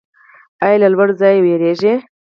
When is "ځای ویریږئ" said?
1.21-1.95